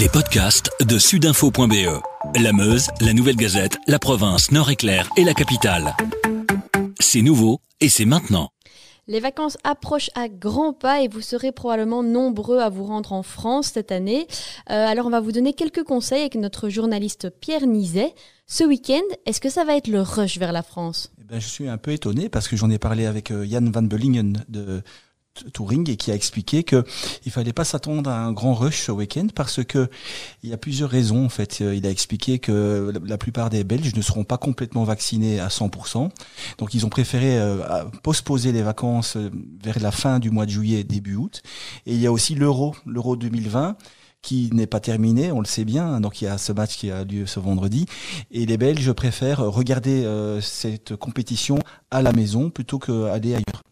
[0.00, 2.00] Les podcasts de sudinfo.be.
[2.40, 5.96] La Meuse, la Nouvelle Gazette, la province Nord-Éclair et la capitale.
[7.00, 8.50] C'est nouveau et c'est maintenant.
[9.08, 13.24] Les vacances approchent à grands pas et vous serez probablement nombreux à vous rendre en
[13.24, 14.28] France cette année.
[14.70, 18.14] Euh, alors on va vous donner quelques conseils avec notre journaliste Pierre Nizet.
[18.46, 21.10] Ce week-end, est-ce que ça va être le rush vers la France?
[21.20, 23.68] Eh ben, Je suis un peu étonné parce que j'en ai parlé avec euh, Jan
[23.72, 24.80] van Bellingen de
[25.52, 26.84] Touring et qui a expliqué que
[27.24, 29.88] il fallait pas s'attendre à un grand rush ce week-end parce que
[30.42, 31.60] il y a plusieurs raisons en fait.
[31.60, 36.10] Il a expliqué que la plupart des Belges ne seront pas complètement vaccinés à 100%,
[36.58, 39.30] donc ils ont préféré euh, postposer les vacances euh,
[39.62, 41.42] vers la fin du mois de juillet début août.
[41.86, 43.76] Et il y a aussi l'Euro, l'Euro 2020
[44.20, 46.00] qui n'est pas terminé, on le sait bien.
[46.00, 47.86] Donc il y a ce match qui a lieu ce vendredi.
[48.30, 51.58] Et les Belges préfèrent regarder euh, cette compétition
[51.90, 53.62] à la maison plutôt qu'aller ailleurs.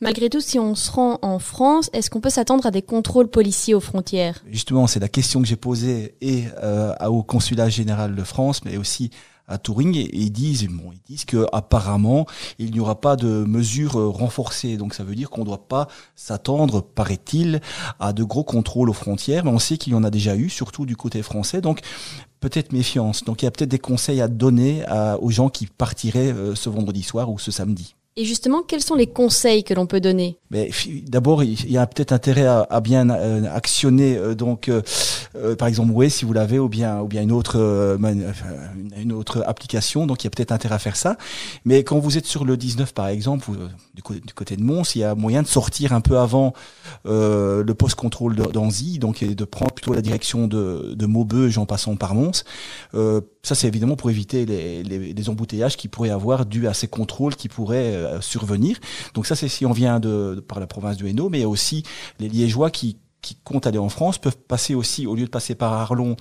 [0.00, 3.28] Malgré tout, si on se rend en France, est-ce qu'on peut s'attendre à des contrôles
[3.28, 4.42] policiers aux frontières?
[4.50, 8.76] Justement, c'est la question que j'ai posée et euh, au consulat général de France, mais
[8.76, 9.10] aussi
[9.48, 12.26] à Touring et, ils disent bon, ils disent que apparemment
[12.58, 14.76] il n'y aura pas de mesures euh, renforcées.
[14.76, 17.60] Donc ça veut dire qu'on ne doit pas s'attendre paraît-il
[17.98, 19.44] à de gros contrôles aux frontières.
[19.44, 21.60] Mais on sait qu'il y en a déjà eu surtout du côté français.
[21.60, 21.80] Donc
[22.40, 23.24] peut-être méfiance.
[23.24, 24.84] Donc il y a peut-être des conseils à donner
[25.20, 28.96] aux gens qui partiraient euh, ce vendredi soir ou ce samedi et justement, quels sont
[28.96, 30.70] les conseils que l'on peut donner Mais
[31.06, 35.90] d'abord, il y a peut-être intérêt à, bien euh, actionner euh, donc euh, par exemple
[35.92, 37.98] oui si vous l'avez ou bien ou bien une autre
[38.96, 40.06] une autre application.
[40.06, 41.18] Donc il y a peut-être intérêt à faire ça.
[41.64, 43.50] Mais quand vous êtes sur le 19 par exemple
[43.94, 46.54] du, côté, de Mons, il y a moyen de sortir un peu avant
[47.04, 52.14] le post contrôle d'Anzy, donc de prendre plutôt la direction de, Maubeuge en passant par
[52.14, 52.44] Mons.
[52.94, 56.88] ça c'est évidemment pour éviter les, les, les embouteillages qui pourraient avoir dû à ces
[56.88, 58.78] contrôles qui pourraient survenir.
[59.14, 61.44] Donc ça, c'est si on vient de, par la province de Hainaut, mais il y
[61.44, 61.82] a aussi
[62.18, 65.54] les Liégeois qui qui comptent aller en France peuvent passer aussi, au lieu de passer
[65.54, 66.16] par Arlon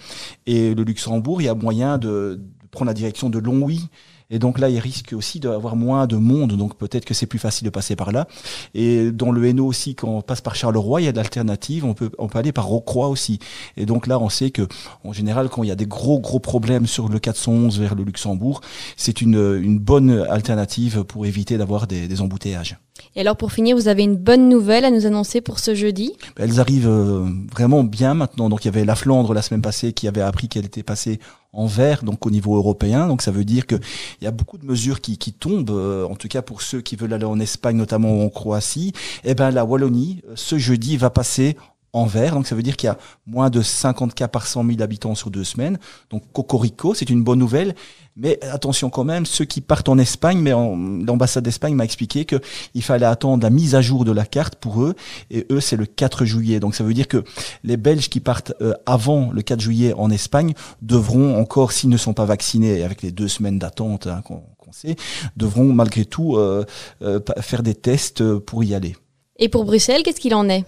[0.46, 2.42] et le Luxembourg, il y a moyen de,
[2.78, 3.90] de prendre la direction de Longwy
[4.30, 6.54] et donc là, il risque aussi d'avoir moins de monde.
[6.58, 8.28] Donc peut-être que c'est plus facile de passer par là.
[8.74, 11.86] Et dans le Hainaut aussi, quand on passe par Charleroi, il y a de l'alternative.
[11.86, 13.40] On peut, on peut aller par Rocroi aussi.
[13.78, 14.68] Et donc là, on sait que,
[15.04, 18.04] en général, quand il y a des gros, gros problèmes sur le 411 vers le
[18.04, 18.62] Luxembourg,
[18.98, 22.78] c'est une, une bonne alternative pour éviter d'avoir des, des embouteillages.
[23.16, 26.14] Et alors pour finir, vous avez une bonne nouvelle à nous annoncer pour ce jeudi?
[26.36, 28.50] Elles arrivent euh, vraiment bien maintenant.
[28.50, 31.20] Donc il y avait la Flandre la semaine passée qui avait appris qu'elle était passée
[31.58, 33.08] en vert, donc au niveau européen.
[33.08, 33.82] Donc ça veut dire qu'il
[34.22, 37.14] y a beaucoup de mesures qui, tombent, euh, en tout cas pour ceux qui veulent
[37.14, 38.94] aller en Espagne, notamment en Croatie.
[39.24, 41.58] Et eh ben la Wallonie, euh, ce jeudi, va passer
[41.98, 42.34] en vert.
[42.34, 45.16] Donc ça veut dire qu'il y a moins de 50 cas par 100 000 habitants
[45.16, 45.78] sur deux semaines.
[46.10, 47.76] Donc Cocorico, c'est une bonne nouvelle.
[48.16, 52.38] Mais attention quand même, ceux qui partent en Espagne, mais l'ambassade d'Espagne m'a expliqué que
[52.74, 54.96] il fallait attendre la mise à jour de la carte pour eux.
[55.30, 56.60] Et eux, c'est le 4 juillet.
[56.60, 57.24] Donc ça veut dire que
[57.64, 61.98] les Belges qui partent euh, avant le 4 juillet en Espagne devront encore, s'ils ne
[61.98, 64.42] sont pas vaccinés, avec les deux semaines d'attente hein, qu'on
[64.72, 64.96] sait,
[65.36, 66.66] devront malgré tout euh,
[67.04, 68.96] euh, faire des tests pour y aller.
[69.38, 70.66] Et pour Bruxelles, qu'est-ce qu'il en est?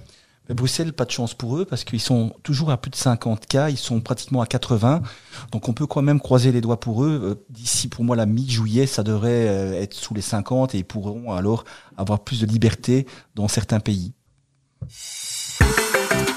[0.54, 3.70] Bruxelles, pas de chance pour eux parce qu'ils sont toujours à plus de 50 cas,
[3.70, 5.02] ils sont pratiquement à 80.
[5.52, 7.22] Donc on peut quand même croiser les doigts pour eux.
[7.24, 10.86] Euh, d'ici pour moi la mi-juillet, ça devrait euh, être sous les 50 et ils
[10.86, 11.66] pourront alors
[11.98, 13.06] avoir plus de liberté
[13.36, 14.14] dans certains pays.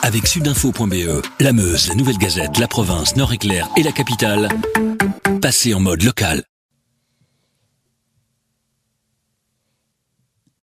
[0.03, 4.49] Avec sudinfo.be, la Meuse, la Nouvelle Gazette, la province, Nord-Éclair et la capitale,
[5.41, 6.43] passez en mode local.